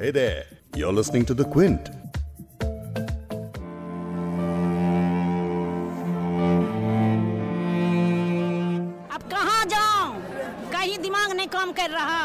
[0.00, 1.88] Hey there, you're listening to The Quint.
[9.14, 10.14] अब कहाँ जाऊँ?
[10.72, 12.22] कहीं दिमाग नहीं काम कर रहा।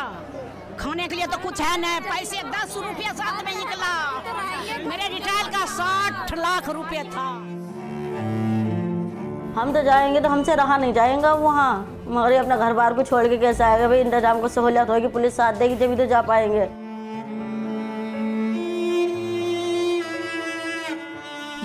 [0.79, 3.91] खाने के लिए तो कुछ है नहीं। पैसे दस रुपया साथ में निकला।
[4.87, 7.27] मेरे रिटायर का साठ लाख रुपए था।
[9.59, 11.75] हम तो जाएँगे तो हमसे रहा नहीं। जाएगा वहाँ।
[12.07, 13.87] मगर अपना घर बार को छोड़ के कैसे आएगा?
[13.87, 16.84] भाई इंतज़ाम को सहूलियत होगी। पुलिस साथ देगी तभी तो जा पाएँगे।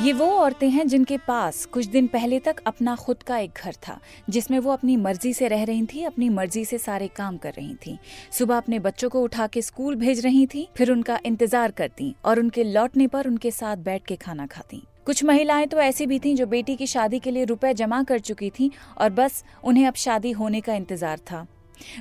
[0.00, 3.72] ये वो औरतें हैं जिनके पास कुछ दिन पहले तक अपना खुद का एक घर
[3.78, 3.98] था,
[4.30, 7.74] जिसमें वो अपनी मर्ज़ी से रह रही थी, अपनी मर्ज़ी से सारे काम कर रही
[7.76, 7.98] थी।
[8.32, 12.40] सुबह अपने बच्चों को उठा के स्कूल भेज रही थी, फिर उनका इंतज़ार करती और
[12.40, 16.36] उनके लौटने पर उनके साथ बैठ के खाना खाती। कुछ महिलाएँ तो ऐसी भी थीं
[16.36, 19.94] जो बेटी की शादी के लिए रुपए जमा कर चुकी थीं और बस उन्हें अब
[19.98, 21.46] शादी होने का इंतज़ार था।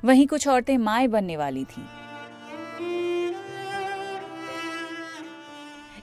[0.05, 1.84] वहीं कुछ औरतें माए बनने वाली थीं।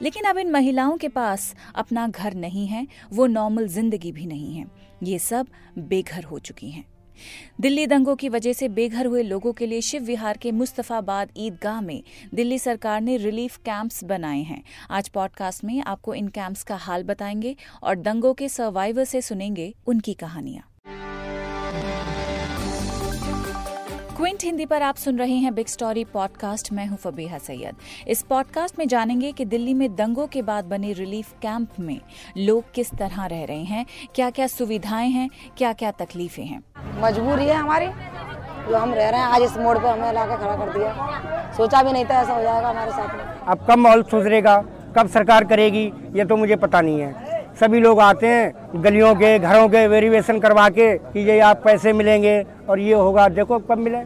[0.03, 4.55] लेकिन अब इन महिलाओं के पास अपना घर नहीं है, वो नॉर्मल ज़िंदगी भी नहीं
[4.55, 4.67] है।
[5.03, 5.47] ये सब
[5.79, 6.85] बेघर हो चुकी हैं।
[7.61, 11.81] दिल्ली दंगों की वजह से बेघर हुए लोगों के लिए शिव विहार के मुस्तफाबाद ईदगाह
[11.81, 12.03] में
[12.35, 17.03] दिल्ली सरकार ने रिलीफ कैंप्स बनाए हैं। आज पॉडकास्ट में आपको इन कैंप्स का हाल
[17.03, 20.76] बताएँगे और दंगों के सर्वाइवर से सुनेंगे उनकी कहानियाँ।
[24.17, 27.77] क्विंट हिंदी पर आप सुन रहे हैं बिग स्टोरी पॉडकास्ट। मैं हूँ फबीहा सैयद।
[28.09, 32.01] इस पॉडकास्ट में जानेंगे कि दिल्ली में दंगों के बाद बने रिलीफ कैंप में
[32.37, 35.29] लोग किस तरह रह रहे हैं क्या क्या सुविधाएँ हैं
[35.59, 36.63] क्या क्या तकलीफें हैं।
[37.03, 37.87] मजबूरी है हमारी।
[38.71, 41.83] जो हम रह रहे हैं आज इस मोड़ पे हमें ला खड़ा कर दिया। सोचा
[41.83, 44.59] भी नहीं था ऐसा हो जाएगा हमारे साथ में। अब कब माहौल सुधरेगा
[44.99, 49.39] कब सरकार करेगी ये तो मुझे पता नहीं है। सभी लोग आते हैं गलियों के
[49.39, 53.79] घरों के वेरिएशन करवा के कि ये आप पैसे मिलेंगे और ये होगा। देखो कब
[53.79, 54.05] मिले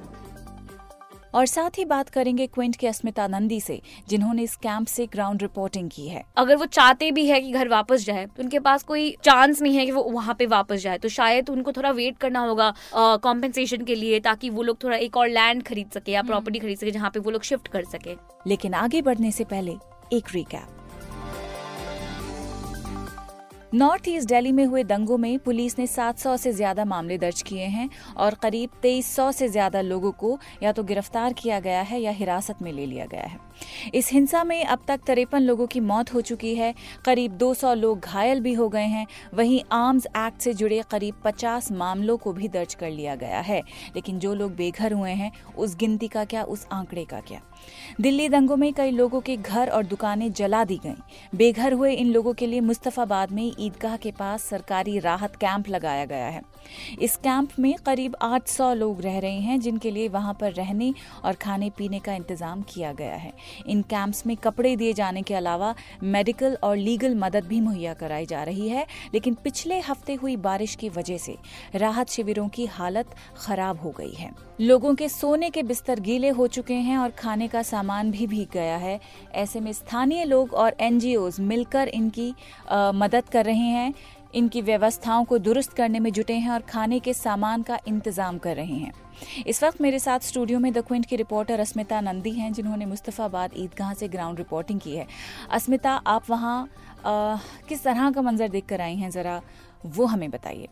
[1.34, 5.42] और साथ ही बात करेंगे क्विंट के अस्मिता नंदी से जिन्होंने इस कैंप से ग्राउंड
[5.42, 8.82] रिपोर्टिंग की है। अगर वो चाहते भी है कि घर वापस जाए तो उनके पास
[8.82, 12.18] कोई चांस नहीं है कि वो वहाँ पे वापस जाए। तो शायद उनको थोड़ा वेट
[12.18, 16.22] करना होगा कॉम्पेंसेशन के लिए ताकि वो लोग थोड़ा एक और लैंड खरीद सके या
[16.22, 19.76] प्रॉपर्टी खरीद सके जहाँ पे वो लोग शिफ्ट कर सके। लेकिन आगे बढ़ने से पहले
[20.12, 20.79] एक रिकैप
[23.74, 27.64] नॉर्थ ईस्ट दिल्ली में हुए दंगों में पुलिस ने 700 से ज़्यादा मामले दर्ज किए
[27.64, 32.10] हैं और करीब 2300 से ज़्यादा लोगों को या तो गिरफ़्तार किया गया है या
[32.10, 33.38] हिरासत में ले लिया गया है।
[33.94, 38.00] इस हिंसा में अब तक तिरपन लोगों की मौत हो चुकी है। करीब 200 लोग
[38.00, 42.48] घायल भी हो गए हैं। वहीं आर्म्स एक्ट से जुड़े करीब 50 मामलों को भी
[42.48, 43.62] दर्ज कर लिया गया है।
[43.94, 47.40] लेकिन जो लोग बेघर हुए हैं, उस गिनती का क्या, उस आंकड़े का क्या?
[48.00, 50.94] दिल्ली दंगों में कई लोगों के घर और दुकानें जला दी गईं।
[51.34, 56.04] बेघर हुए इन लोगों के लिए मुस्तफाबाद में ईदगाह के पास सरकारी राहत कैंप लगाया
[56.04, 56.42] गया है।
[57.02, 60.92] इस कैंप में करीब 800 लोग रह रहे हैं, जिनके लिए वहाँ पर रहने
[61.24, 63.32] और खाने पीने का इंतज़ाम किया गया है।
[63.66, 68.26] इन कैंप्स में कपड़े दिए जाने के अलावा मेडिकल और लीगल मदद भी मुहैया कराई
[68.26, 71.36] जा रही है, लेकिन पिछले हफ़्ते हुई बारिश की वजह से
[71.74, 76.46] राहत शिविरों की हालत खराब हो गई है। लोगों के सोने के बिस्तर गीले हो
[76.46, 78.98] चुके हैं और खाने का सामान भी भीग गया है।
[79.34, 82.34] ऐसे में स्थानीय लोग और एनजीओ मिलकर इनकी
[82.68, 83.92] आ, मदद कर रहे हैं।
[84.34, 88.56] इनकी व्यवस्थाओं को दुरुस्त करने में जुटे हैं और खाने के सामान का इंतज़ाम कर
[88.56, 88.92] रहे हैं।
[89.46, 93.50] इस वक्त मेरे साथ स्टूडियो में द क्विंट की रिपोर्टर अस्मिता नंदी हैं जिन्होंने मुस्तफाबाद
[93.56, 95.06] ईदगाह से ग्राउंड रिपोर्टिंग की है।
[95.50, 96.68] अस्मिता आप वहाँ
[97.68, 99.10] किस तरह का मंजर देख कर आई हैं?
[99.10, 99.40] ज़रा
[99.82, 100.68] वो हमें बताइए।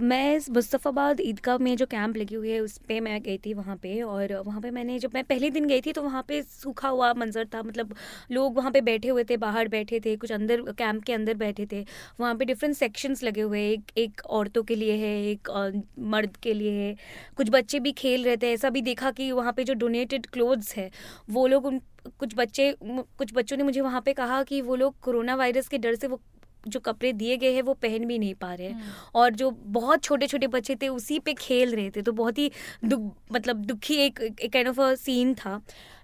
[0.00, 3.54] मैं इस मुस्तफ़ाबाद ईदगाह में जो कैंप लगी हुई है, उस पर मैं गई थी
[3.54, 6.42] वहाँ पे और वहाँ पे मैंने जब मैं पहले दिन गई थी तो वहाँ पे
[6.42, 7.94] सूखा हुआ मंजर था मतलब
[8.30, 11.66] लोग वहाँ पे बैठे हुए थे, बाहर बैठे थे, कुछ अंदर कैंप के अंदर बैठे
[11.72, 11.84] थे।
[12.20, 15.50] वहाँ पे डिफरेंट सेक्शंस लगे हुए एक एक औरतों के लिए है, एक
[15.98, 16.94] मर्द के लिए है।
[17.36, 20.74] कुछ बच्चे भी खेल रहे थे, ऐसा भी देखा कि वहाँ पे जो डोनेटेड क्लोथ्स
[20.76, 20.90] है,
[21.30, 21.80] वो लोग उन,
[22.18, 25.78] कुछ बच्चे, कुछ बच्चों ने मुझे वहाँ पे कहा कि वो लोग कोरोना वायरस के
[25.78, 26.20] डर से वो
[26.68, 29.50] जो कपड़े दिए गए हैं वो पहन भी नहीं पा रहे हैं। हम्म। और जो
[29.50, 32.50] बहुत छोटे छोटे बच्चे थे उसी पे खेल रहे थे। तो बहुत ही
[32.84, 35.60] दुख मतलब दुखी एक काइंड ऑफ़ अ सीन था।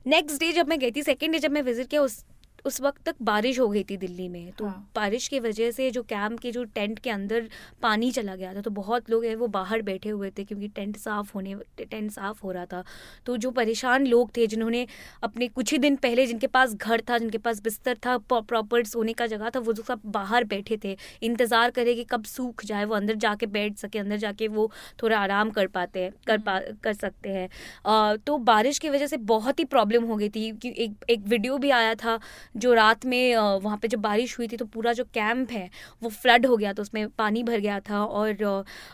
[0.07, 2.25] नेक्स्ट डे जब मैं गई थी सेकेंड डे जब मैं विज़िट किया उस
[2.65, 4.91] उस वक्त तक बारिश हो गई थी दिल्ली में तो हाँ.
[4.97, 7.49] बारिश की वजह से जो कैंप के जो टेंट के अंदर
[7.83, 10.97] पानी चला गया था तो बहुत लोग हैं वो बाहर बैठे हुए थे क्योंकि टेंट
[10.99, 12.83] साफ़ होने टेंट साफ़ हो रहा था
[13.27, 14.87] तो जो परेशान लोग थे जिन्होंने
[15.23, 19.13] अपने कुछ ही दिन पहले जिनके पास घर था जिनके पास बिस्तर था प्रॉपर सोने
[19.13, 22.85] का जगह था वो जो सब बाहर बैठे थे इंतज़ार करे कि कब सूख जाए
[22.85, 24.71] वो अंदर जाके बैठ सके अंदर जाके वो
[25.03, 29.07] थोड़ा आराम कर पाते हैं कर पा हम्म। कर सकते हैं तो बारिश की वजह
[29.07, 32.19] से बहुत ही प्रॉब्लम हो गई थी कि एक एक वीडियो भी आया था
[32.55, 35.69] जो रात में वहाँ पे जब बारिश हुई थी तो पूरा जो कैंप है
[36.03, 38.43] वो फ्लड हो गया था उसमें पानी भर गया था और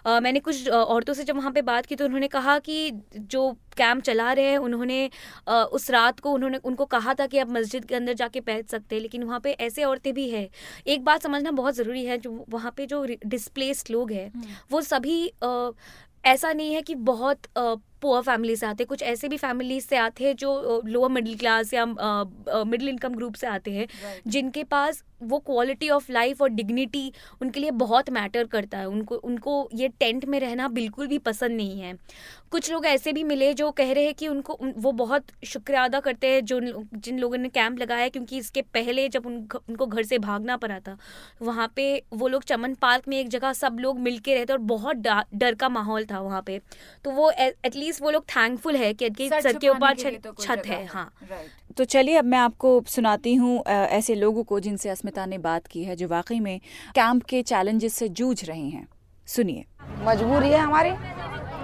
[0.07, 3.51] अ, मैंने कुछ औरतों से जब वहाँ पे बात की तो उन्होंने कहा कि जो
[3.77, 5.11] कैंप चला रहे हैं उन्होंने
[5.49, 8.71] अ, उस रात को उन्होंने उनको कहा था कि आप मस्जिद के अंदर जाके बैठ
[8.71, 10.49] सकते हैं लेकिन वहाँ पे ऐसे औरतें भी है।
[10.87, 14.31] एक बात समझना बहुत ज़रूरी है जो वहाँ पे जो डिस्प्लेस्ड लोग हैं
[14.71, 15.71] वो सभी अ,
[16.25, 17.47] ऐसा नहीं है कि बहुत
[18.07, 21.37] पुअर फैमिली से आते हैं कुछ ऐसे भी फैमिली से आते हैं जो लोअर मिडिल
[21.37, 24.29] क्लास या मिडिल इनकम ग्रुप से आते हैं right.
[24.29, 27.13] जिनके पास वो क्वालिटी ऑफ़ लाइफ और डिग्निटी
[27.43, 31.57] उनके लिए बहुत मैटर करता है उनको उनको ये टेंट में रहना बिल्कुल भी पसंद
[31.57, 31.95] नहीं है
[32.57, 35.83] कुछ लोग ऐसे भी मिले जो कह रहे हैं कि उनको उन, वो बहुत शुक्रिया
[35.85, 36.61] अदा करते हैं जो
[36.95, 39.37] जिन लोगों ने कैंप लगाया है क्योंकि इसके पहले जब उन
[39.69, 40.97] उनको घर से भागना पड़ा था
[41.43, 44.59] वहाँ पे वो लोग चमन पार्क में एक जगह सब लोग मिल के रहते और
[44.73, 44.97] बहुत
[45.35, 46.61] डर का माहौल था वहाँ पे।
[47.05, 51.13] तो वो एटलीस्ट वो लोग थैंकफुल है कि सर के ऊपर छत तो है हाँ।
[51.77, 55.85] तो चलिए अब मैं आपको सुनाती हूँ ऐसे लोगों को जिनसे अस्मिता ने बात की
[55.85, 56.59] है जो वाकई में
[56.95, 58.87] कैंप के चैलेंजेस से जूझ रहे हैं।
[59.29, 59.65] सुनिए।
[60.05, 60.91] मजबूरी है हमारी?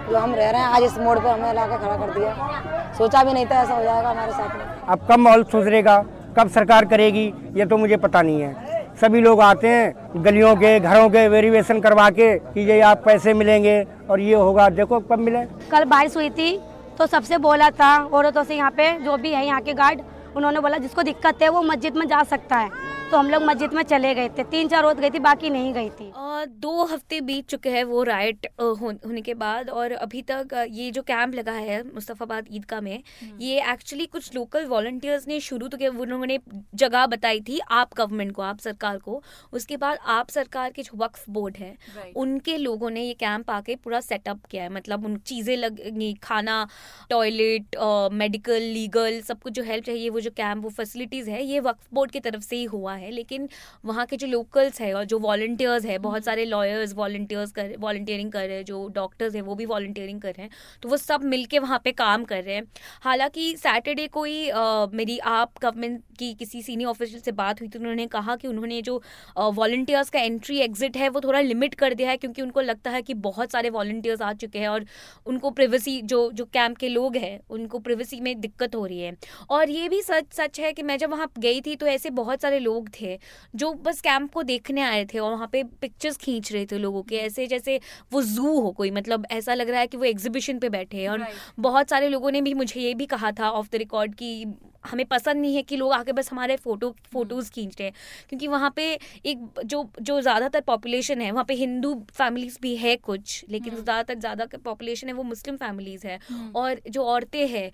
[0.03, 3.23] जो हम रह रहे हैं आज इस मोड़ पे हमें ला खड़ा कर दिया। सोचा
[3.23, 5.97] भी नहीं था ऐसा हो जाएगा हमारे साथ में। अब कब माहौल सुधरेगा?
[6.37, 7.25] कब सरकार करेगी?
[7.55, 8.71] ये तो मुझे पता नहीं है।
[9.01, 13.33] सभी लोग आते हैं गलियों के घरों के वेरिएशन करवा के कि ये आप पैसे
[13.33, 16.57] मिलेंगे और ये होगा। देखो कब मिले। कल बारिश हुई थी
[16.97, 20.01] तो सबसे बोला था औरतों से यहाँ पे जो भी है यहाँ के गार्ड
[20.35, 22.69] उन्होंने बोला जिसको दिक्कत है वो मस्जिद में जा सकता है।
[23.13, 25.73] तो हम लोग मस्जिद में चले गए थे। तीन चार रोज गई थी बाकी नहीं
[25.73, 30.21] गई थी। अ, दो हफ़्ते बीत चुके हैं वो राइट होने के बाद और अभी
[30.31, 33.03] तक ये जो कैंप लगा है मुस्तफ़ाबाद ईदगाह में
[33.39, 36.39] ये एक्चुअली कुछ लोकल वॉल्टियर्स ने शुरू तो किया उन्होंने
[36.75, 39.21] जगह बताई थी आप गवर्नमेंट को आप सरकार को।
[39.53, 41.75] उसके बाद आप सरकार के जो वक्फ बोर्ड है
[42.15, 46.57] उनके लोगों ने ये कैंप आके पूरा सेटअप किया है। मतलब उन चीज़ें लगी खाना
[47.09, 47.77] टॉयलेट
[48.15, 51.87] मेडिकल लीगल सब कुछ जो हेल्प चाहिए वो जो कैंप वो फैसिलिटीज़ है ये वक्फ
[51.93, 53.47] बोर्ड की तरफ़ से ही हुआ है। लेकिन
[53.85, 58.31] वहाँ के जो लोकल्स है और जो वॉल्टियर्स है, बहुत सारे लॉयर्स वॉल्टियर्स कर वॉल्टियरिंग
[58.31, 60.49] कर रहे हैं, जो डॉक्टर्स है, वो भी वॉल्टियरिंग कर रहे हैं
[60.83, 62.63] तो वो सब मिलके वहाँ पर काम कर रहे हैं।
[63.03, 64.51] हालाँकि सैटरडे को ही
[64.93, 68.81] मेरी आप गवर्नमेंट की किसी सीनियर ऑफिशियल से बात हुई तो उन्होंने कहा कि उन्होंने
[68.81, 69.01] जो
[69.37, 73.01] वॉल्टियर्स का एंट्री एग्जिट है, वो थोड़ा लिमिट कर दिया है, क्योंकि उनको लगता है
[73.01, 74.85] कि बहुत सारे वॉल्टियर्स आ चुके हैं और
[75.25, 79.15] उनको प्रिवेसी जो जो कैंप के लोग हैं, उनको प्रिवेसी में दिक्कत हो रही है।
[79.49, 82.41] और ये भी सच सच है कि मैं जब वहाँ गई थी तो ऐसे बहुत
[82.41, 83.17] सारे लोग थे
[83.55, 87.01] जो बस कैंप को देखने आए थे और वहाँ पे पिक्चर्स खींच रहे थे लोगों
[87.03, 87.79] के ऐसे जैसे
[88.13, 91.09] वो जू हो कोई मतलब ऐसा लग रहा है कि वो एग्जीबिशन पे बैठे हैं
[91.09, 91.25] और
[91.59, 94.45] बहुत सारे लोगों ने भी मुझे ये भी कहा था ऑफ़ द रिकॉर्ड कि
[94.85, 97.93] हमें पसंद नहीं है कि लोग आके बस हमारे फ़ोटो फ़ोटोज़ खींच रहे हैं।
[98.29, 98.87] क्योंकि वहाँ पे
[99.25, 104.19] एक जो जो ज़्यादातर पॉपुलेशन है वहाँ पे हिंदू फैमिलीज़ भी है कुछ लेकिन ज़्यादातर
[104.19, 106.19] ज़्यादा पॉपुलेशन है वो मुस्लिम फैमिलीज़ है।
[106.55, 107.71] और जो औरतें हैं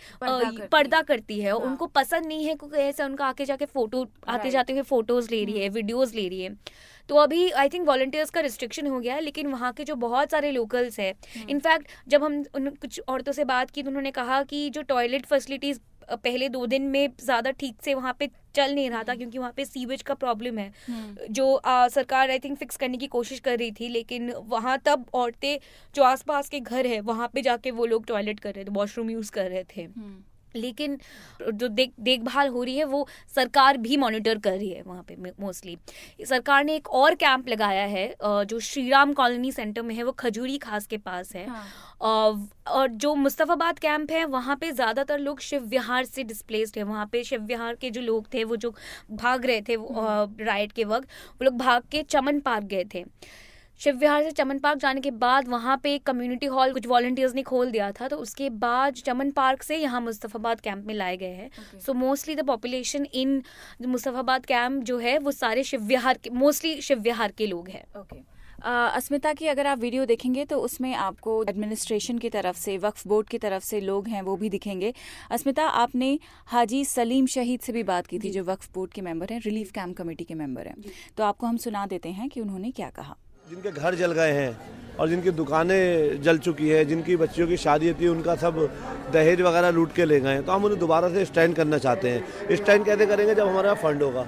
[0.71, 4.73] पर्दा करती है। उनको पसंद नहीं है क्योंकि ऐसा उनका आके जाके फ़ोटो आते जाते
[4.73, 6.55] हुए फ़ोटोज़ ले रही है वीडियोज़ ले रही है।
[7.09, 10.31] तो अभी आई थिंक वॉल्टियर्स का रिस्ट्रिक्शन हो गया है लेकिन वहाँ के जो बहुत
[10.31, 11.13] सारे लोकल्स हैं
[11.49, 15.25] इनफैक्ट जब हम उन कुछ औरतों से बात की तो उन्होंने कहा कि जो टॉयलेट
[15.25, 15.79] फैसिलिटीज़
[16.13, 19.51] पहले दो दिन में ज़्यादा ठीक से वहाँ पे चल नहीं रहा था क्योंकि वहाँ
[19.55, 20.71] पे सीवेज का प्रॉब्लम है।
[21.31, 25.05] जो आ, सरकार आई थिंक फिक्स करने की कोशिश कर रही थी लेकिन वहाँ तब
[25.13, 25.57] औरतें
[25.95, 29.09] जो आसपास के घर है वहाँ पे जाके वो लोग टॉयलेट कर रहे थे वॉशरूम
[29.09, 29.87] यूज़ कर रहे थे।
[30.55, 30.97] लेकिन
[31.53, 35.15] जो देख देखभाल हो रही है वो सरकार भी मॉनिटर कर रही है वहाँ पे
[35.41, 35.77] मोस्टली
[36.25, 40.11] सरकार ने एक और कैंप लगाया है जो श्री राम कॉलोनी सेंटर में है वो
[40.19, 41.45] खजूरी खास के पास है.
[42.01, 42.07] अ,
[42.71, 46.83] और जो मुस्तफ़ाबाद कैंप है वहाँ पे ज़्यादातर लोग शिव विहार से डिस्प्लेस्ड है.
[46.83, 48.73] वहाँ पे शिव विहार के जो लोग थे वो जो
[49.11, 49.75] भाग रहे थे
[50.45, 53.03] राइट के वक्त वो लोग भाग के चमन पार्क गए थे.
[53.79, 57.35] शिव विहार से चमन पार्क जाने के बाद वहाँ पे एक कम्युनिटी हॉल कुछ वॉल्टियर्स
[57.35, 61.17] ने खोल दिया था तो उसके बाद चमन पार्क से यहाँ मुस्तफ़ाबाद कैंप में लाए
[61.17, 63.41] गए हैं। So mostly the population in
[63.87, 67.83] Mustafabad camp जो है वो सारे शिव विहार के मोस्टली शिव विहार के लोग हैं।
[67.99, 68.17] ओके
[68.59, 73.05] अ, अस्मिता की अगर आप वीडियो देखेंगे तो उसमें आपको एडमिनिस्ट्रेशन की तरफ़ से वक्फ
[73.07, 74.93] बोर्ड की तरफ़ से लोग हैं वो भी दिखेंगे।
[75.31, 76.17] अस्मिता आपने
[76.47, 79.71] हाजी सलीम शहीद से भी बात की थी जो। वक्फ बोर्ड के मेंबर हैं रिलीफ
[79.71, 80.75] कैंप कमेटी के मेंबर हैं।
[81.17, 83.15] तो आपको हम सुना देते हैं कि उन्होंने क्या कहा।
[83.49, 87.93] जिनके घर जल गए हैं और जिनकी दुकानें जल चुकी है, जिनकी बच्चियों की शादी
[87.93, 88.57] थी उनका सब
[89.13, 92.09] दहेज वगैरह लूट के ले गए हैं। तो हम उन्हें दोबारा से स्टैंड करना चाहते
[92.09, 93.35] हैं। स्टैंड कैसे करेंगे?
[93.35, 94.23] जब हमारा फंड होगा।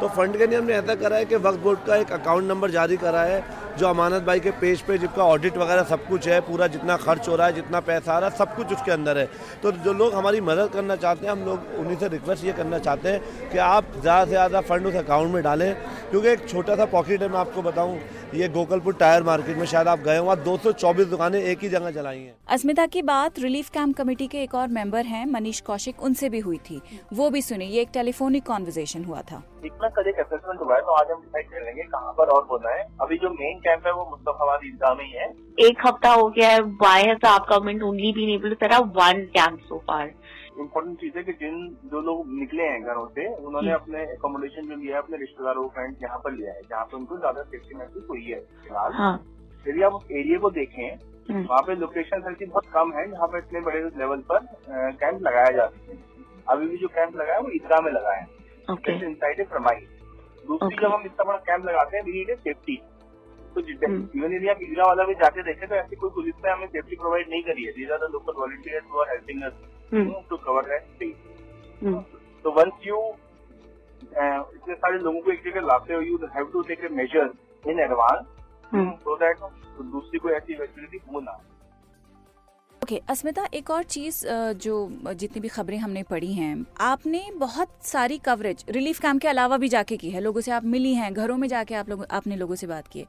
[0.00, 2.70] तो फंड के लिए हमने ऐसा करा है कि वक्त बोर्ड का एक अकाउंट नंबर
[2.70, 3.44] जारी करा है।
[3.78, 7.28] जो अमानत भाई के पेज पे जिसका ऑडिट वगैरह सब कुछ है, पूरा जितना खर्च
[7.28, 9.28] हो रहा है, जितना पैसा आ रहा है, सब कुछ उसके अंदर है।
[9.62, 12.78] तो जो लोग हमारी मदद करना चाहते हैं, हम लोग उन्हीं से रिक्वेस्ट ये करना
[12.78, 15.74] चाहते हैं कि आप ज़्यादा से ज़्यादा फंड उस अकाउंट में डालें।
[16.10, 17.98] क्योंकि एक छोटा सा पॉकेट है, मैं आपको बताऊँ,
[18.34, 21.90] ये गोकलपुर टायर मार्केट में शायद आप गए हो, वहाँ 224 दुकानें एक ही जगह
[21.90, 26.02] चलाई हैं। अस्मिता की बात रिलीफ कैंप कमेटी के एक और मेंबर हैं, मनीष कौशिक,
[26.02, 26.80] उनसे भी हुई थी।
[27.12, 30.80] वो भी सुनी ये एक टेलीफोनिक कॉन्वर्जेशन हुआ था। इतना कल एक असेसमेंट हुआ है
[30.82, 33.86] तो आज हम डिसाइड कर लेंगे कहाँ पर और होना है। अभी जो मेन कैंप
[33.86, 35.28] है वो मुस्तफाबाद ईदगाह में ही है।
[35.60, 39.58] एक हफ़्ता हो गया है वाई हैज़ आप government only been able to one camp
[39.68, 40.12] so far
[40.60, 41.54] important चीज़ है कि जिन
[41.90, 45.96] जो लोग निकले हैं घरों से उन्होंने। अपने अकोमोडेशन जो लिया है अपने रिश्तेदारों फ्रेंड
[46.02, 49.14] यहाँ पर लिया है जहाँ पे उनको ज़्यादा सेफ्टी महसूस हुई है फ़िलहाल। हाँ।
[49.66, 50.86] यदि आप उस एरिया को देखें
[51.28, 55.22] हम्म। वहाँ पे लोकेशन ऐसी बहुत कम है जहाँ पे इतने बड़े लेवल पर कैंप
[55.22, 55.96] लगाया जा सके।
[56.46, 58.26] अभी भी जो कैंप लगा है वो ईदगाह में लगा है।
[58.72, 59.86] इनसाइड है प्रमाई
[60.46, 60.80] दूसरी Okay.
[60.80, 62.76] जब हम इतना बड़ा कैंप लगाते हैं वी नीड सेफ्टी
[63.54, 66.96] तो। इवन यदि आप वाला भी जाके देखें तो ऐसी कोई पुलिस ने हमें सेफ्टी
[66.96, 69.52] प्रोवाइड नहीं करी है। These are the local volunteers who are helping us
[70.30, 70.82] to cover that
[72.44, 72.98] तो वंस यू
[74.02, 77.32] इतने सारे लोगों को एक जगह लाते हो you have to take a major
[77.64, 78.26] in advance.
[79.04, 79.36] So that
[79.92, 81.38] दूसरी कोई ऐसी फैसिलिटी हो ना।
[82.82, 84.24] ओके okay, अस्मिता एक और चीज़
[84.58, 84.74] जो
[85.14, 89.68] जितनी भी खबरें हमने पढ़ी हैं आपने बहुत सारी कवरेज रिलीफ कैंप के अलावा भी
[89.68, 92.54] जाके की है लोगों से आप मिली हैं घरों में जाके आप लोग आपने लोगों
[92.54, 93.06] से बात की है।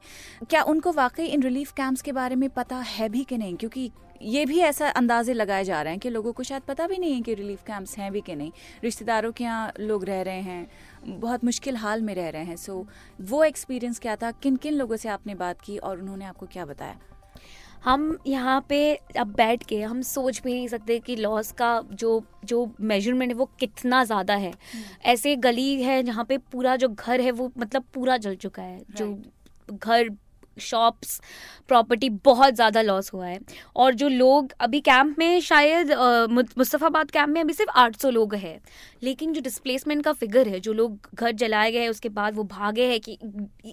[0.50, 3.56] क्या उनको वाकई इन रिलीफ कैंप्स के बारे में पता है भी कि नहीं?
[3.56, 3.90] क्योंकि
[4.22, 7.14] ये भी ऐसा अंदाजे लगाए जा रहे हैं कि लोगों को शायद पता भी नहीं
[7.14, 8.52] है कि रिलीफ कैंप्स हैं भी कि नहीं।
[8.84, 12.78] रिश्तेदारों के यहाँ लोग रह रहे हैं बहुत मुश्किल हाल में रह रहे हैं। सो
[12.82, 14.30] so, वो एक्सपीरियंस क्या था?
[14.32, 16.96] किन किन लोगों से आपने बात की और उन्होंने आपको क्या बताया?
[17.84, 18.78] हम यहाँ पे
[19.18, 23.36] अब बैठ के हम सोच भी नहीं सकते कि लॉस का जो जो मेज़रमेंट है
[23.38, 24.52] वो कितना ज़्यादा है।
[25.04, 28.82] ऐसे गली है जहाँ पे पूरा जो घर है वो मतलब पूरा जल चुका है।
[28.90, 29.16] जो
[29.72, 30.08] घर
[30.60, 31.20] शॉप्स
[31.68, 33.38] प्रॉपर्टी बहुत ज़्यादा लॉस हुआ है।
[33.76, 35.92] और जो लोग अभी कैंप में शायद
[36.30, 38.60] मुस्तफ़ाबाद कैंप में अभी सिर्फ़ 800 लोग हैं।
[39.02, 42.44] लेकिन जो डिस्प्लेसमेंट का फिगर है जो लोग घर जलाए गए हैं उसके बाद वो
[42.44, 43.18] भागे हैं कि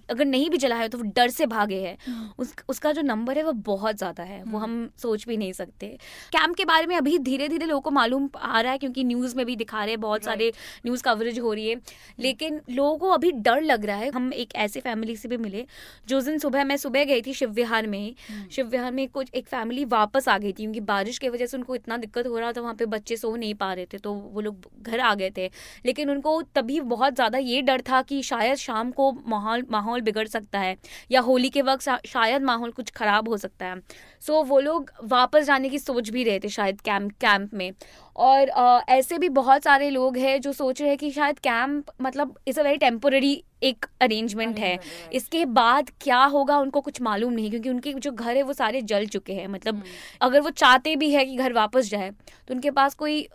[0.10, 1.98] अगर नहीं भी जलाए तो वो डर से भागे हैं।
[2.38, 5.88] उस, उसका जो नंबर है वो बहुत ज़्यादा है वो हम सोच भी नहीं सकते।
[6.34, 9.36] कैंप के बारे में अभी धीरे धीरे लोगों को मालूम आ रहा है क्योंकि न्यूज़
[9.38, 10.52] में भी दिखा रहे हैं बहुत सारे
[10.86, 11.80] न्यूज़ कवरेज हो रही है।
[12.20, 15.66] लेकिन लोगों को अभी डर लग रहा है। हम एक ऐसे फैमिली से भी मिले
[16.08, 18.14] जो दिन सुबह मैं सुबह गई थी शिव विहार में
[18.52, 21.58] शिव विहार में कुछ एक फैमिली वापस आ गई थी क्योंकि बारिश की वजह से
[21.58, 24.14] उनको इतना दिक्कत हो रहा था वहाँ पे बच्चे सो नहीं पा रहे थे तो
[24.14, 25.50] वो लोग घर आ गए थे।
[25.86, 30.28] लेकिन उनको तभी बहुत ज़्यादा ये डर था कि शायद शाम को माहौल माहौल बिगड़
[30.28, 30.76] सकता है
[31.12, 33.80] या होली के वक्त शायद माहौल कुछ ख़राब हो सकता है।
[34.22, 37.72] सो वो लोग वापस जाने की सोच भी रहे थे शायद कैंप कैंप में।
[38.16, 41.92] और अ, ऐसे भी बहुत सारे लोग हैं जो सोच रहे हैं कि शायद कैंप
[42.02, 44.78] मतलब इज़ अ वेरी टेम्पोररी एक अरेंजमेंट है।
[45.14, 48.82] इसके बाद क्या होगा उनको कुछ मालूम नहीं क्योंकि उनके जो घर है वो सारे
[48.84, 49.84] जल चुके हैं। मतलब
[50.22, 52.10] अगर वो चाहते भी है कि घर वापस जाए
[52.48, 53.28] तो उनके पास कोई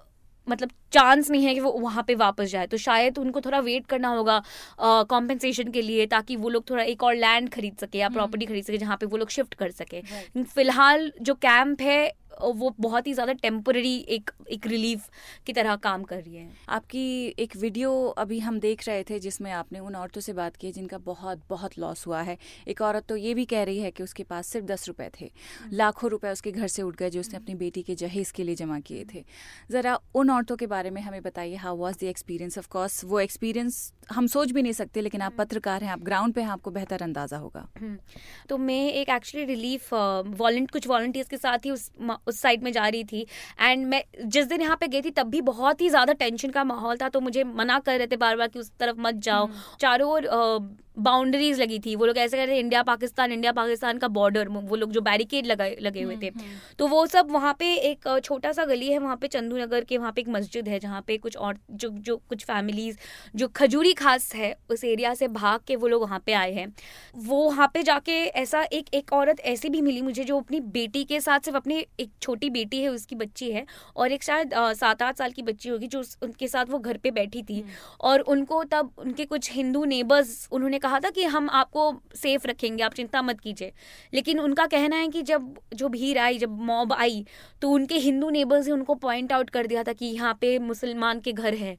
[0.48, 3.86] मतलब चांस नहीं है कि वो वहाँ पे वापस जाए। तो शायद उनको थोड़ा वेट
[3.86, 4.42] करना होगा
[5.10, 8.64] कॉम्पेंसेशन के लिए ताकि वो लोग थोड़ा एक और लैंड खरीद सके या प्रॉपर्टी खरीद
[8.64, 10.02] सके जहाँ पे वो लोग शिफ्ट कर सके।
[10.44, 12.06] फ़िलहाल जो कैंप है
[12.36, 15.08] वो बहुत ही ज़्यादा टेम्पररी एक एक रिलीफ
[15.46, 19.50] की तरह काम कर रही है। आपकी एक वीडियो अभी हम देख रहे थे जिसमें
[19.52, 22.36] आपने उन औरतों से बात की जिनका बहुत बहुत लॉस हुआ है।
[22.68, 25.30] एक औरत तो ये भी कह रही है कि उसके पास सिर्फ़ दस रुपए थे।
[25.72, 28.54] लाखों रुपए उसके घर से उठ गए जो उसने अपनी बेटी के जहेज के लिए
[28.56, 29.24] जमा किए थे।
[29.70, 33.20] ज़रा उन औरतों के बारे में हमें बताइए how was the experience of course वो
[33.20, 36.70] एक्सपीरियंस हम सोच भी नहीं सकते लेकिन आप पत्रकार हैं आप ग्राउंड पे हैं आपको
[36.70, 37.96] बेहतर अंदाज़ा होगा। हम्म।
[38.48, 41.90] तो मैं एक एक्चुअली रिलीफ वॉलंट कुछ वॉल्टियर्स के साथ ही उस
[42.26, 43.26] उस साइड में जा रही थी।
[43.60, 46.64] एंड मैं जिस दिन यहाँ पे गई थी तब भी बहुत ही ज़्यादा टेंशन का
[46.64, 49.48] माहौल था तो मुझे मना कर रहे थे बार बार कि उस तरफ़ मत जाओ।
[49.80, 50.28] चारों ओर
[50.98, 54.48] बाउंड्रीज लगी थी। वो लोग ऐसे कह रहे थे इंडिया पाकिस्तान इंडिया पाकिस्तान का बॉर्डर
[54.48, 56.30] वो लोग जो बैरिकेड लगाए लगे हुए थे।
[56.78, 59.98] तो वो सब वहाँ पे एक छोटा सा गली है वहाँ पे चंदू नगर के
[59.98, 62.96] वहाँ पे एक मस्जिद है जहाँ पे कुछ और जो जो कुछ फैमिलीज़
[63.34, 66.66] जो खजूरी खास है उस एरिया से भाग के वो लोग वहाँ पे आए हैं।
[67.18, 71.04] वो वहाँ पे जाके ऐसा एक एक औरत ऐसी भी मिली मुझे जो अपनी बेटी
[71.04, 73.64] के साथ सिर्फ़ अपनी एक छोटी बेटी है उसकी बच्ची है
[73.96, 77.10] और एक शायद सात आठ साल की बच्ची होगी जो उनके साथ वो घर पे
[77.12, 77.64] बैठी थी।
[78.02, 82.82] और उनको तब उनके कुछ हिंदू नेबर्स उन्होंने कहा था कि हम आपको सेफ़ रखेंगे
[82.82, 83.72] आप चिंता मत कीजिए।
[84.14, 87.24] लेकिन उनका कहना है कि जब जो भीड़ आई जब मॉब आई
[87.62, 91.20] तो उनके हिंदू नेबर्स ने उनको पॉइंट आउट कर दिया था कि यहाँ पे मुसलमान
[91.20, 91.76] के घर है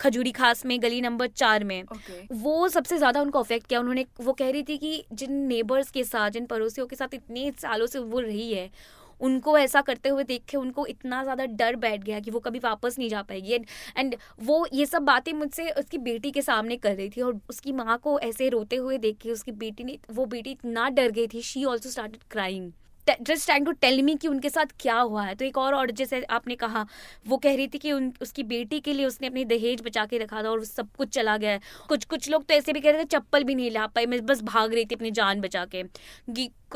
[0.00, 2.20] खजूरी खास में गली नंबर चार में। Okay.
[2.32, 6.04] वो सबसे ज़्यादा उनको अफेक्ट किया। उन्होंने वो कह रही थी कि जिन नेबर्स के
[6.04, 8.70] साथ जिन पड़ोसियों के साथ इतने सालों से वो रही है
[9.20, 12.58] उनको ऐसा करते हुए देख के उनको इतना ज़्यादा डर बैठ गया कि वो कभी
[12.58, 13.54] वापस नहीं जा पाएगी।
[13.96, 17.72] एंड वो ये सब बातें मुझसे उसकी बेटी के सामने कर रही थी और उसकी
[17.72, 21.26] माँ को ऐसे रोते हुए देख के उसकी बेटी ने, वो बेटी इतना डर गई
[21.26, 22.70] थी she also started crying
[23.10, 25.90] just trying to tell me कि उनके साथ क्या हुआ है। तो एक और और
[25.90, 26.86] जैसे आपने कहा,
[27.28, 30.18] वो कह रही थी कि उन, उसकी बेटी के लिए उसने अपनी दहेज बचा के
[30.18, 32.90] रखा था और सब कुछ चला गया है। कुछ कुछ लोग तो ऐसे भी कह
[32.90, 35.64] रहे थे, चप्पल भी नहीं ला पाई, मैं बस भाग रही थी अपनी जान बचा
[35.64, 35.84] के।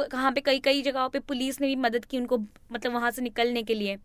[0.01, 2.39] कहाँ पे कई कई जगहों पे पुलिस ने भी मदद की उनको
[2.73, 3.97] मतलब वहाँ से निकलने के लिए।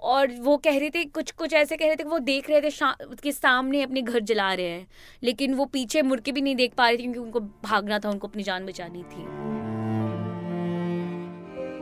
[0.00, 2.60] और वो कह रहे थे, कुछ कुछ ऐसे कह रहे थे कि वो देख रहे
[2.60, 2.68] थे
[3.04, 4.86] उसके सामने अपने घर जला रहे हैं।
[5.22, 8.10] लेकिन वो पीछे मुड़ के भी नहीं देख पा रहे थे क्योंकि उनको भागना था,
[8.10, 9.55] उनको अपनी जान बचानी थी।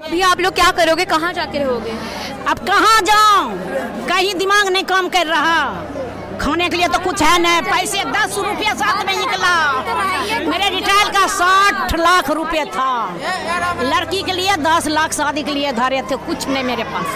[0.03, 1.05] अभी आप लोग क्या करोगे?
[1.05, 1.91] कहाँ जाके रहोगे?
[2.49, 4.07] अब कहाँ जाऊँ?
[4.09, 8.37] कहीं दिमाग नहीं काम कर रहा। खाने के लिए तो कुछ है नहीं। पैसे दस
[8.39, 9.55] रुपये साथ में निकला।
[10.51, 12.91] मेरे रिटायर का साठ लाख रुपए था।
[13.83, 17.07] लड़की के लिए दस लाख शादी के लिए धरे थे। कुछ नहीं मेरे पास।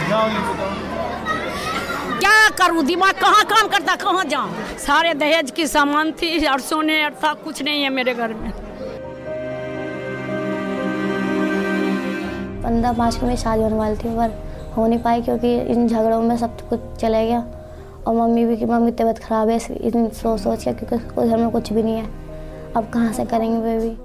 [2.20, 2.84] क्या करूँ?
[2.84, 3.96] दिमाग कहाँ काम करता?
[3.96, 4.54] कहाँ जाऊँ?
[4.78, 8.52] सारे दहेज की सामान थी, और सोने और था। कुछ नहीं है मेरे घर में।
[12.58, 16.20] पंद्रह मार्च को मेरी शादी होने वाली थी, पर हो नहीं पाई क्योंकि इन झगड़ों
[16.22, 17.44] में सब कुछ चला गया।
[18.06, 21.50] और मम्मी भी की, मम्मी, तबीयत ख़राब है इन सोच सोच के, क्योंकि घर में
[21.50, 22.06] कुछ भी नहीं है।
[22.76, 23.96] अब कहाँ से करेंगे बेबी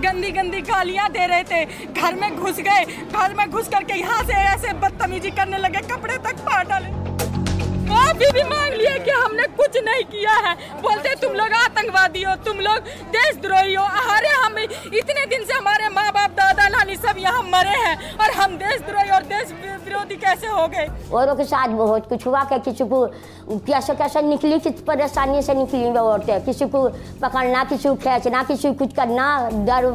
[0.00, 4.22] गंदी गंदी गालियाँ दे रहे थे। घर में घुस गए। घर में घुस करके यहाँ
[4.24, 6.96] से ऐसे बदतमीजी करने लगे, कपड़े तक फाड़ डाले
[8.32, 12.60] भी मांग लिया कि हमने कुछ नहीं किया है। बोलते, तुम लोग आतंकवादी हो, तुम
[12.60, 15.88] लोग देशद्रोही हो। अरे हम इतने दिन से हमारे
[17.58, 19.52] मरे हैं और हम देशद्रोही और देश
[19.84, 20.86] विरोधी कैसे हो गए?
[21.12, 22.58] औरों के साथ बहुत कुछ हुआ क्या?
[22.58, 23.06] किसी को
[23.66, 24.58] कैसे कैसे निकली?
[24.58, 26.44] किस परेशानी से निकली वो औरतें?
[26.44, 26.88] किसी को
[27.22, 29.26] पकड़ना किसी को खींचना किसी को कुछ करना?
[29.66, 29.90] डर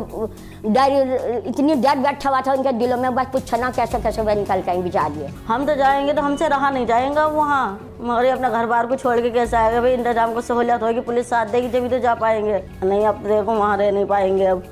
[0.68, 4.62] डर इतनी डर बैठा हुआ था उनके दिलों में बस पूछना कैसे कैसे वह निकल
[4.62, 7.66] के बेचारिए हम तो जाएँगे तो हमसे रहा नहीं जाएगा वहाँ?
[8.02, 9.82] मगर अपना घर बार को छोड़ के कैसे आएगा?
[9.82, 13.24] भाई इंतज़ाम को सहूलियत होगी पुलिस साथ देगी जब भी तो जा पाएँगे। नहीं अब
[13.26, 14.64] देखो वहाँ रह नहीं पाएँगे अब।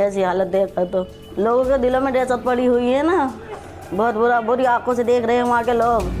[0.00, 1.06] ऐसी हालत देख तो।
[1.38, 3.24] लोगों के दिलों में दहशत पड़ी हुई है ना?
[3.92, 6.12] बहुत बुरा बुरी आँखों से देख रहे हैं वहाँ के लोग।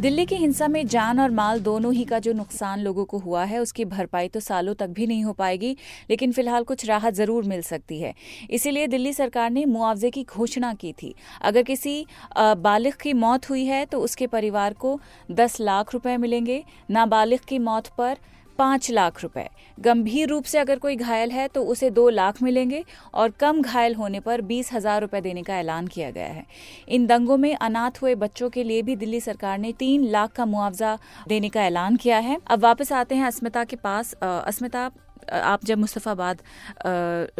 [0.00, 3.44] दिल्ली की हिंसा में जान और माल दोनों ही का जो नुकसान लोगों को हुआ
[3.44, 5.76] है, उसकी भरपाई तो सालों तक भी नहीं हो पाएगी,
[6.10, 8.14] लेकिन फ़िलहाल कुछ राहत ज़रूर मिल सकती है।
[8.50, 12.04] इसीलिए दिल्ली सरकार ने मुआवजे की घोषणा की थी। अगर किसी
[12.38, 14.98] बालिग की मौत हुई है तो उसके परिवार को
[15.30, 18.16] दस लाख रुपए मिलेंगे। नाबालिग की मौत पर
[18.58, 19.48] पाँच लाख रुपए।
[19.78, 22.84] गंभीर रूप से अगर कोई घायल है तो उसे दो लाख मिलेंगे
[23.14, 26.44] और कम घायल होने पर बीस हज़ार रुपए देने का ऐलान किया गया है।
[26.88, 30.46] इन दंगों में अनाथ हुए बच्चों के लिए भी दिल्ली सरकार ने तीन लाख का
[30.46, 30.98] मुआवजा
[31.28, 34.90] देने का ऐलान किया है। अब वापस आते हैं अस्मिता के पास। अस्मिता
[35.32, 36.42] आप जब मुस्तफ़ाबाद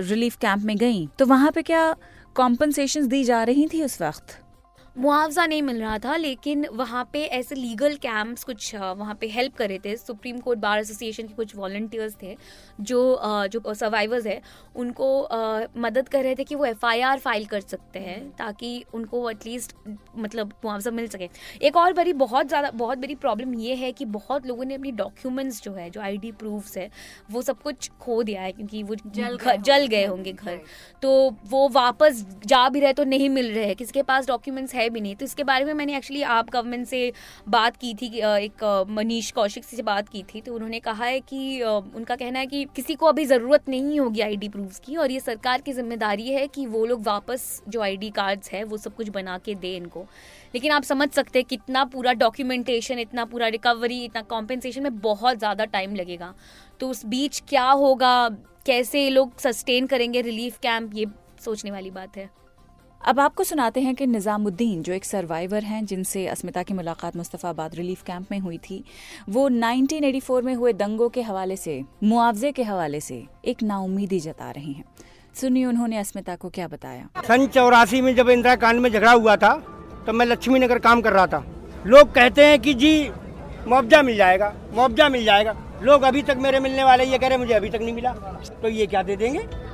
[0.01, 1.95] रिलीफ कैंप में गई तो वहाँ पे क्या
[2.37, 4.39] कॉम्पनसेशन दी जा रही थी उस वक्त?
[4.99, 9.55] मुआवजा नहीं मिल रहा था लेकिन वहाँ पे ऐसे लीगल कैंप्स कुछ वहाँ पे हेल्प
[9.57, 12.35] कर रहे थे। सुप्रीम कोर्ट बार एसोसिएशन के कुछ वॉल्टियर्स थे
[12.83, 12.99] जो
[13.49, 14.41] जो सर्वाइवर्स है
[14.77, 15.11] उनको
[15.81, 19.75] मदद कर रहे थे कि वो एफआईआर फ़ाइल कर सकते हैं ताकि उनको एटलीस्ट
[20.19, 21.29] मतलब मुआवजा मिल सके।
[21.63, 24.93] एक और बड़ी बहुत ज़्यादा बहुत बड़ी प्रॉब्लम ये है कि बहुत लोगों ने अपनी
[24.95, 26.91] डॉक्यूमेंट्स जो है जो आई प्रूफ्स है
[27.31, 30.61] वो सब कुछ खो दिया है क्योंकि वो जल जल गए होंगे। घर।
[31.03, 35.01] तो वो वापस जा भी रहे तो नहीं मिल रहे किसके पास डॉक्यूमेंट्स है भी
[35.01, 37.13] नहीं। तो इसके बारे में मैंने एक्चुअली आप गवर्नमेंट से
[37.49, 41.61] बात की थी एक मनीष कौशिक से बात की थी तो उन्होंने कहा है कि
[41.63, 45.21] उनका कहना है कि किसी को अभी ज़रूरत नहीं होगी आईडी प्रूफ की, और ये
[45.21, 49.09] सरकार की ज़िम्मेदारी है कि वो लोग वापस जो आईडी कार्ड्स है, वो सब कुछ
[49.11, 50.07] बना के दे इनको।
[50.55, 55.39] लेकिन आप समझ सकते हैं कितना पूरा डॉक्यूमेंटेशन इतना पूरा रिकवरी इतना कॉम्पेंसेशन में बहुत
[55.39, 56.35] ज़्यादा टाइम लगेगा।
[56.81, 58.29] तो उस बीच क्या होगा,
[58.67, 61.07] कैसे लोग सस्टेन करेंगे रिलीफ कैंप ये
[61.41, 62.29] सोचने वाली बात है।
[63.01, 67.75] अब आपको सुनाते हैं कि निज़ामुद्दीन, जो एक सर्वाइवर हैं, जिनसे अस्मिता की मुलाकात मुस्तफ़ाबाद
[67.75, 68.85] रिलीफ कैंप में हुई थी,
[69.29, 74.51] वो 1984 में हुए दंगों के हवाले से, मुआवजे के हवाले से एक नाउमीदी जता
[74.51, 74.85] रहे हैं।
[75.35, 79.37] सुनिए उन्होंने अस्मिता को क्या बताया। सन चौरासी में जब इंदिरा कांड में झगड़ा हुआ
[79.37, 79.55] था,
[80.07, 81.45] तब मैं लक्ष्मी नगर काम कर रहा था।
[81.87, 83.11] लोग कहते हैं कि जी,
[83.69, 87.39] मुआवजा मिल जाएगा, मुआवजा मिल जाएगा। लोग अभी तक मेरे मिलने वाले, ये कह रहे
[87.39, 88.13] मुझे अभी तक नहीं मिला।
[88.63, 89.68] तो ये क्या दे देंगे?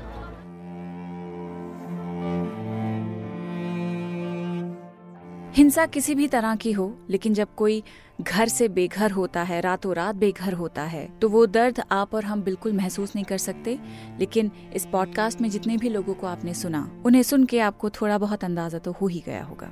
[5.54, 7.82] हिंसा किसी भी तरह की हो, लेकिन जब कोई
[8.20, 12.24] घर से बेघर होता है रातों रात बेघर होता है तो वो दर्द आप और
[12.24, 13.78] हम बिल्कुल महसूस नहीं कर सकते।
[14.18, 18.18] लेकिन इस पॉडकास्ट में जितने भी लोगों को आपने सुना, उन्हें सुन के आपको थोड़ा
[18.18, 19.70] बहुत अंदाज़ा तो हो ही गया होगा।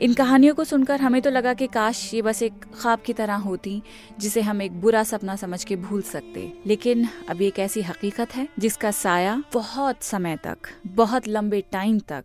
[0.00, 3.34] इन कहानियों को सुनकर हमें तो लगा कि काश ये बस एक ख्वाब की तरह
[3.36, 3.82] होती,
[4.20, 8.48] जिसे हम एक बुरा सपना समझ के भूल सकते। लेकिन अब एक ऐसी हकीकत है,
[8.58, 12.24] जिसका साया बहुत समय तक, बहुत लंबे टाइम तक